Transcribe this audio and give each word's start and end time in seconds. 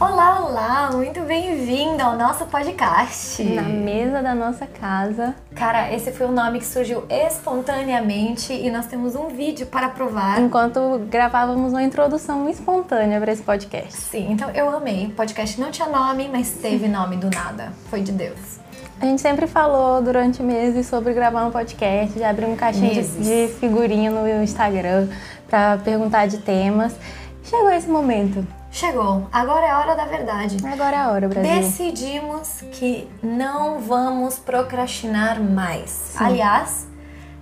Olá, 0.00 0.44
olá, 0.44 0.90
muito 0.92 1.22
bem-vindo 1.22 2.00
ao 2.00 2.16
nosso 2.16 2.46
podcast. 2.46 3.42
Na 3.42 3.62
mesa 3.62 4.22
da 4.22 4.32
nossa 4.32 4.64
casa. 4.64 5.34
Cara, 5.56 5.92
esse 5.92 6.12
foi 6.12 6.28
um 6.28 6.30
nome 6.30 6.60
que 6.60 6.66
surgiu 6.66 7.02
espontaneamente 7.10 8.52
e 8.52 8.70
nós 8.70 8.86
temos 8.86 9.16
um 9.16 9.26
vídeo 9.26 9.66
para 9.66 9.88
provar. 9.88 10.40
Enquanto 10.40 11.00
gravávamos 11.10 11.72
uma 11.72 11.82
introdução 11.82 12.48
espontânea 12.48 13.20
para 13.20 13.32
esse 13.32 13.42
podcast. 13.42 13.92
Sim, 13.92 14.30
então 14.30 14.48
eu 14.50 14.70
amei. 14.70 15.06
O 15.06 15.10
podcast 15.10 15.60
não 15.60 15.72
tinha 15.72 15.88
nome, 15.88 16.30
mas 16.32 16.52
teve 16.52 16.86
nome 16.88 17.16
do 17.16 17.28
nada. 17.28 17.72
Foi 17.90 18.00
de 18.00 18.12
Deus. 18.12 18.60
A 19.00 19.04
gente 19.04 19.20
sempre 19.20 19.48
falou 19.48 20.00
durante 20.00 20.44
meses 20.44 20.86
sobre 20.86 21.12
gravar 21.12 21.44
um 21.44 21.50
podcast, 21.50 22.16
de 22.16 22.22
abrir 22.22 22.46
um 22.46 22.54
caixinha 22.54 23.02
de, 23.02 23.02
de 23.02 23.52
figurinha 23.54 24.12
no 24.12 24.44
Instagram 24.44 25.08
para 25.50 25.76
perguntar 25.78 26.26
de 26.28 26.38
temas. 26.38 26.94
Chegou 27.42 27.70
esse 27.72 27.88
momento. 27.88 28.46
Chegou. 28.70 29.26
Agora 29.32 29.66
é 29.66 29.70
a 29.70 29.78
hora 29.78 29.96
da 29.96 30.04
verdade. 30.04 30.56
Agora 30.66 30.96
é 30.96 30.98
a 30.98 31.10
hora, 31.10 31.28
Brasil. 31.28 31.52
Decidimos 31.54 32.62
que 32.72 33.08
não 33.22 33.80
vamos 33.80 34.38
procrastinar 34.38 35.40
mais. 35.40 35.90
Sim. 35.90 36.24
Aliás, 36.24 36.86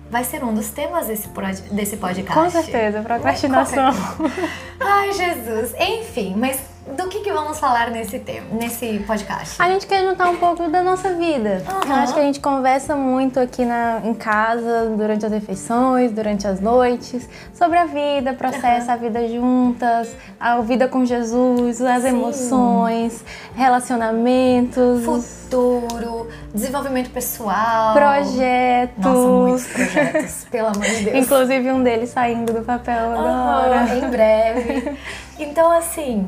vai 0.09 0.23
ser 0.23 0.43
um 0.43 0.53
dos 0.53 0.69
temas 0.69 1.07
desse, 1.07 1.27
desse 1.71 1.97
podcast. 1.97 2.33
Com 2.33 2.49
certeza, 2.49 3.01
procrastinação. 3.01 3.91
Ai, 4.79 5.11
Jesus. 5.13 5.73
Enfim, 5.79 6.33
mas 6.35 6.59
do 6.95 7.09
que, 7.09 7.19
que 7.19 7.31
vamos 7.33 7.59
falar 7.59 7.91
nesse 7.91 8.17
tema, 8.19 8.47
nesse 8.51 8.99
podcast? 9.05 9.61
A 9.61 9.69
gente 9.69 9.85
quer 9.85 10.03
juntar 10.03 10.29
um 10.29 10.37
pouco 10.37 10.69
da 10.69 10.81
nossa 10.81 11.13
vida. 11.13 11.61
Uhum. 11.67 11.93
Acho 11.93 12.13
que 12.13 12.19
a 12.19 12.23
gente 12.23 12.39
conversa 12.39 12.95
muito 12.95 13.39
aqui 13.39 13.65
na, 13.65 14.01
em 14.05 14.13
casa, 14.13 14.93
durante 14.95 15.25
as 15.25 15.31
refeições, 15.31 16.11
durante 16.11 16.47
as 16.47 16.61
noites, 16.61 17.27
sobre 17.53 17.77
a 17.77 17.85
vida, 17.85 18.33
processo, 18.33 18.87
uhum. 18.87 18.93
a 18.93 18.95
vida 18.95 19.27
juntas, 19.27 20.15
a 20.39 20.61
vida 20.61 20.87
com 20.87 21.05
Jesus, 21.05 21.81
as 21.81 22.03
Sim. 22.03 22.09
emoções, 22.09 23.23
relacionamentos. 23.53 25.03
Futuro, 25.03 26.29
desenvolvimento 26.53 27.09
pessoal. 27.09 27.93
Projetos. 27.93 29.03
Nossa, 29.03 29.27
muitos 29.27 29.67
projetos, 29.67 30.47
pelo 30.49 30.67
amor 30.67 30.85
de 30.85 31.03
Deus. 31.03 31.17
Inclusive 31.17 31.71
um 31.71 31.83
deles 31.83 32.09
saindo 32.09 32.53
do 32.53 32.61
papel 32.61 33.11
agora. 33.11 33.93
Uhum, 33.93 34.07
em 34.07 34.09
breve. 34.09 34.97
Então, 35.39 35.71
assim 35.71 36.27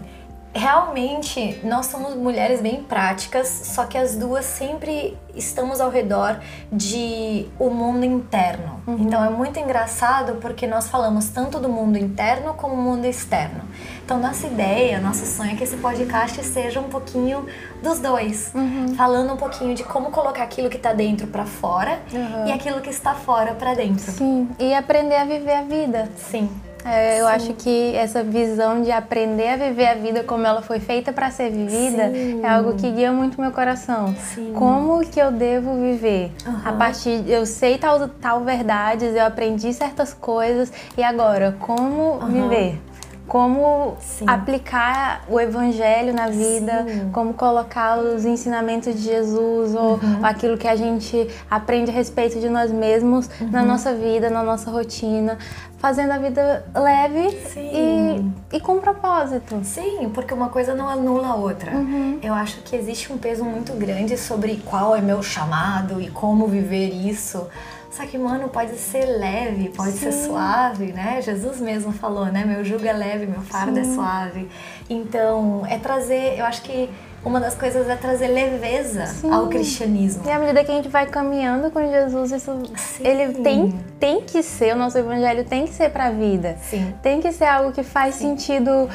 realmente 0.53 1.59
nós 1.63 1.85
somos 1.85 2.15
mulheres 2.15 2.61
bem 2.61 2.83
práticas, 2.83 3.47
só 3.47 3.85
que 3.85 3.97
as 3.97 4.15
duas 4.15 4.45
sempre 4.45 5.17
estamos 5.35 5.79
ao 5.79 5.89
redor 5.89 6.39
de 6.71 7.47
o 7.59 7.69
mundo 7.69 8.03
interno. 8.03 8.81
Uhum. 8.87 8.97
Então 8.99 9.23
é 9.23 9.29
muito 9.29 9.59
engraçado 9.59 10.37
porque 10.41 10.65
nós 10.65 10.89
falamos 10.89 11.29
tanto 11.29 11.59
do 11.59 11.69
mundo 11.69 11.97
interno 11.97 12.53
como 12.55 12.79
do 12.79 12.81
mundo 12.81 13.05
externo. 13.05 13.61
Então 14.03 14.19
nossa 14.19 14.47
ideia, 14.47 14.99
nosso 14.99 15.25
sonho 15.25 15.51
é 15.51 15.55
que 15.55 15.63
esse 15.63 15.77
podcast 15.77 16.43
seja 16.43 16.79
um 16.79 16.89
pouquinho 16.89 17.45
dos 17.83 17.99
dois, 17.99 18.51
uhum. 18.55 18.95
falando 18.95 19.33
um 19.33 19.37
pouquinho 19.37 19.75
de 19.75 19.83
como 19.83 20.09
colocar 20.09 20.43
aquilo 20.43 20.69
que 20.69 20.77
está 20.77 20.93
dentro 20.93 21.27
para 21.27 21.45
fora 21.45 21.99
uhum. 22.11 22.47
e 22.47 22.51
aquilo 22.51 22.81
que 22.81 22.89
está 22.89 23.13
fora 23.13 23.53
para 23.53 23.73
dentro. 23.73 24.11
Sim, 24.11 24.49
e 24.57 24.73
aprender 24.73 25.15
a 25.15 25.25
viver 25.25 25.53
a 25.53 25.61
vida. 25.63 26.09
Sim. 26.17 26.49
É, 26.89 27.21
eu 27.21 27.25
Sim. 27.25 27.31
acho 27.31 27.53
que 27.53 27.95
essa 27.95 28.23
visão 28.23 28.81
de 28.81 28.91
aprender 28.91 29.49
a 29.49 29.57
viver 29.57 29.87
a 29.87 29.93
vida 29.93 30.23
como 30.23 30.45
ela 30.45 30.61
foi 30.61 30.79
feita 30.79 31.13
para 31.13 31.29
ser 31.29 31.51
vivida 31.51 32.09
Sim. 32.09 32.41
é 32.43 32.49
algo 32.49 32.73
que 32.73 32.89
guia 32.89 33.11
muito 33.11 33.39
meu 33.39 33.51
coração. 33.51 34.15
Sim. 34.33 34.53
Como 34.55 34.99
que 35.05 35.19
eu 35.19 35.31
devo 35.31 35.79
viver? 35.79 36.31
Uhum. 36.45 36.61
A 36.65 36.73
partir 36.73 37.23
eu 37.27 37.45
sei 37.45 37.77
tal 37.77 38.07
tal 38.07 38.43
verdades, 38.43 39.15
eu 39.15 39.23
aprendi 39.23 39.71
certas 39.71 40.13
coisas 40.13 40.71
e 40.97 41.03
agora 41.03 41.55
como 41.59 42.13
uhum. 42.13 42.27
viver? 42.27 42.81
Como 43.29 43.95
Sim. 43.99 44.25
aplicar 44.27 45.23
o 45.29 45.39
evangelho 45.39 46.13
na 46.13 46.27
vida, 46.29 46.83
Sim. 46.87 47.11
como 47.13 47.31
colocar 47.33 47.99
os 47.99 48.25
ensinamentos 48.25 48.95
de 48.95 49.01
Jesus 49.01 49.75
ou 49.75 49.93
uhum. 49.93 50.19
aquilo 50.23 50.57
que 50.57 50.67
a 50.67 50.75
gente 50.75 51.29
aprende 51.49 51.91
a 51.91 51.93
respeito 51.93 52.39
de 52.39 52.49
nós 52.49 52.71
mesmos 52.71 53.29
uhum. 53.39 53.51
na 53.51 53.63
nossa 53.63 53.93
vida, 53.93 54.31
na 54.31 54.41
nossa 54.41 54.71
rotina, 54.71 55.37
fazendo 55.77 56.11
a 56.11 56.17
vida 56.17 56.65
leve 56.73 57.37
e, 57.55 57.59
e, 58.51 58.59
com 58.59 58.79
propósito. 58.79 59.59
Sim, 59.63 60.09
porque 60.13 60.33
uma 60.33 60.49
coisa 60.49 60.73
não 60.73 60.89
anula 60.89 61.27
a 61.29 61.35
outra. 61.35 61.71
Uhum. 61.71 62.19
Eu 62.21 62.33
acho 62.33 62.61
que 62.61 62.75
existe 62.75 63.13
um 63.13 63.17
peso 63.17 63.43
muito 63.43 63.73
grande 63.73 64.17
sobre 64.17 64.57
qual 64.65 64.95
é 64.95 65.01
meu 65.01 65.21
chamado 65.21 66.01
e 66.01 66.09
como 66.09 66.47
viver 66.47 66.89
isso. 66.89 67.47
Só 67.91 68.05
que, 68.05 68.17
mano, 68.17 68.49
pode 68.49 68.75
ser 68.77 69.05
leve, 69.05 69.69
pode 69.69 69.91
Sim. 69.91 70.11
ser 70.11 70.27
suave, 70.27 70.93
né? 70.93 71.21
Jesus 71.21 71.59
mesmo 71.59 71.91
falou, 71.91 72.25
né? 72.25 72.45
Meu 72.45 72.63
jugo 72.63 72.85
é 72.85 72.93
leve, 72.93 73.25
meu 73.25 73.41
fardo 73.41 73.77
é 73.79 73.83
Sim. 73.83 73.91
é 73.91 73.95
suave. 73.95 74.49
Então, 74.89 75.65
é 75.67 75.77
trazer, 75.77 76.39
eu 76.39 76.45
acho 76.45 76.61
que 76.61 76.89
uma 77.23 77.39
das 77.39 77.55
coisas 77.55 77.87
é 77.89 77.95
trazer 77.95 78.27
leveza 78.27 79.05
Sim. 79.07 79.31
ao 79.31 79.47
cristianismo. 79.47 80.23
E 80.25 80.31
à 80.31 80.39
medida 80.39 80.63
que 80.63 80.71
a 80.71 80.75
gente 80.75 80.87
vai 80.87 81.05
caminhando 81.05 81.69
com 81.69 81.81
Jesus, 81.81 82.31
isso 82.31 82.51
ele 83.01 83.33
tem, 83.41 83.79
tem 83.99 84.21
que 84.21 84.41
ser, 84.41 84.73
o 84.73 84.77
nosso 84.77 84.97
evangelho 84.97 85.43
tem 85.43 85.65
que 85.65 85.73
ser 85.73 85.89
para 85.89 86.05
a 86.05 86.11
vida. 86.11 86.57
Sim. 86.61 86.93
Tem 87.01 87.21
que 87.21 87.31
ser 87.31 87.45
algo 87.45 87.71
que 87.71 87.83
faz 87.83 88.15
sentido 88.15 88.89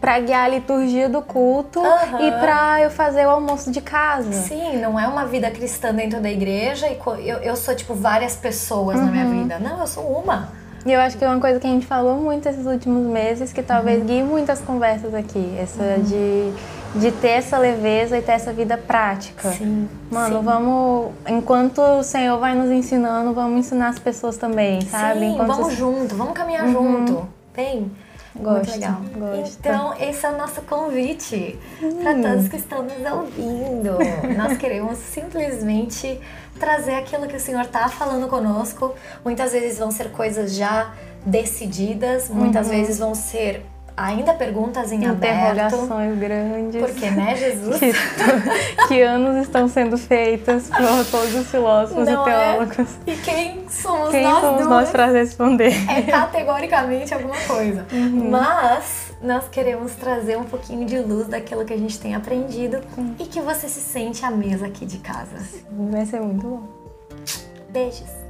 para 0.00 0.20
guiar 0.20 0.44
a 0.44 0.48
liturgia 0.48 1.08
do 1.08 1.20
culto 1.20 1.80
uhum. 1.80 2.20
e 2.20 2.30
para 2.30 2.82
eu 2.82 2.90
fazer 2.90 3.26
o 3.26 3.30
almoço 3.30 3.70
de 3.70 3.80
casa. 3.80 4.32
Sim, 4.32 4.76
não 4.76 4.98
é 4.98 5.08
uma 5.08 5.24
vida 5.24 5.50
cristã 5.50 5.92
dentro 5.92 6.20
da 6.20 6.30
igreja 6.30 6.86
e 6.88 6.98
eu, 7.28 7.38
eu 7.38 7.56
sou 7.56 7.74
tipo 7.74 7.94
várias 7.94 8.36
pessoas 8.36 8.96
uhum. 8.96 9.06
na 9.06 9.10
minha 9.10 9.24
uhum. 9.24 9.42
vida. 9.42 9.58
Não, 9.58 9.80
eu 9.80 9.86
sou 9.86 10.04
uma. 10.04 10.52
E 10.86 10.92
eu 10.92 11.00
acho 11.00 11.18
que 11.18 11.24
é 11.24 11.28
uma 11.28 11.40
coisa 11.40 11.58
que 11.58 11.66
a 11.66 11.70
gente 11.70 11.86
falou 11.86 12.16
muito 12.16 12.48
esses 12.48 12.64
últimos 12.64 13.04
meses, 13.06 13.52
que 13.52 13.62
talvez 13.62 14.00
uhum. 14.00 14.06
guie 14.06 14.22
muitas 14.22 14.60
conversas 14.60 15.12
aqui. 15.12 15.56
Essa 15.58 15.82
uhum. 15.82 16.02
de, 16.02 16.52
de 16.94 17.12
ter 17.12 17.28
essa 17.28 17.58
leveza 17.58 18.16
e 18.16 18.22
ter 18.22 18.32
essa 18.32 18.52
vida 18.52 18.76
prática. 18.78 19.50
Sim. 19.52 19.88
Mano, 20.10 20.38
Sim. 20.38 20.44
vamos. 20.44 21.12
Enquanto 21.28 21.80
o 21.80 22.02
Senhor 22.02 22.38
vai 22.38 22.54
nos 22.54 22.70
ensinando, 22.70 23.34
vamos 23.34 23.58
ensinar 23.58 23.88
as 23.88 23.98
pessoas 23.98 24.36
também, 24.36 24.80
sabe? 24.82 25.20
Sim, 25.20 25.32
enquanto 25.32 25.48
vamos 25.48 25.74
junto, 25.74 26.14
vamos 26.14 26.32
caminhar 26.32 26.64
uhum. 26.66 27.06
junto. 27.06 27.28
Vem. 27.54 27.90
Gosto, 28.34 28.70
Muito 28.70 28.70
legal. 28.70 29.00
Gosto. 29.16 29.58
Então, 29.58 29.94
esse 29.98 30.24
é 30.24 30.30
o 30.30 30.38
nosso 30.38 30.62
convite 30.62 31.58
hum. 31.82 32.02
para 32.02 32.14
todos 32.14 32.48
que 32.48 32.56
estão 32.56 32.84
nos 32.84 33.12
ouvindo. 33.12 33.98
Nós 34.36 34.56
queremos 34.56 34.98
simplesmente 34.98 36.20
trazer 36.58 36.94
aquilo 36.94 37.26
que 37.26 37.36
o 37.36 37.40
Senhor 37.40 37.62
está 37.62 37.88
falando 37.88 38.28
conosco. 38.28 38.94
Muitas 39.24 39.52
vezes 39.52 39.78
vão 39.78 39.90
ser 39.90 40.10
coisas 40.12 40.54
já 40.54 40.92
decididas, 41.26 42.28
muitas 42.28 42.68
uhum. 42.68 42.72
vezes 42.72 42.98
vão 42.98 43.14
ser 43.14 43.64
ainda 43.98 44.32
perguntas 44.32 44.92
em 44.92 45.04
Interrogações 45.04 45.90
aberto. 45.90 46.18
grandes. 46.18 46.80
Porque, 46.80 47.10
né, 47.10 47.34
Jesus? 47.36 47.78
Que, 47.78 47.92
que, 48.88 49.02
anos 49.02 49.42
estão 49.42 49.68
sendo 49.68 49.98
feitas 49.98 50.68
por 50.70 51.04
todos 51.10 51.34
os 51.34 51.50
filósofos 51.50 52.06
Não 52.06 52.26
e 52.26 52.30
é? 52.30 52.34
teólogos. 52.34 52.78
É? 52.78 53.10
E 53.10 53.16
quem 53.16 53.68
somos 53.68 54.10
quem 54.10 54.22
nós 54.22 54.40
somos 54.40 54.66
nós 54.66 54.90
para 54.90 55.06
responder? 55.06 55.72
É 55.88 56.02
categoricamente 56.02 57.12
alguma 57.12 57.36
coisa. 57.46 57.86
Uhum. 57.92 58.30
Mas 58.30 59.12
nós 59.20 59.48
queremos 59.48 59.92
trazer 59.92 60.38
um 60.38 60.44
pouquinho 60.44 60.86
de 60.86 60.98
luz 60.98 61.26
daquilo 61.26 61.64
que 61.64 61.72
a 61.72 61.78
gente 61.78 61.98
tem 61.98 62.14
aprendido 62.14 62.80
uhum. 62.96 63.14
e 63.18 63.24
que 63.24 63.40
você 63.40 63.68
se 63.68 63.80
sente 63.80 64.24
à 64.24 64.30
mesa 64.30 64.66
aqui 64.66 64.86
de 64.86 64.98
casa. 64.98 65.36
Vai 65.90 66.06
ser 66.06 66.20
muito 66.20 66.46
bom. 66.46 66.62
Beijos. 67.70 68.27